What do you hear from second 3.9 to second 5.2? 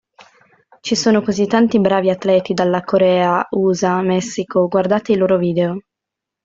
Messico, guardate i